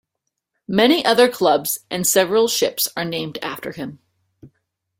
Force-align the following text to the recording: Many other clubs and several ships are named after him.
Many 0.67 1.05
other 1.05 1.29
clubs 1.29 1.81
and 1.91 2.07
several 2.07 2.47
ships 2.47 2.87
are 2.97 3.05
named 3.05 3.37
after 3.43 3.71
him. 3.71 3.99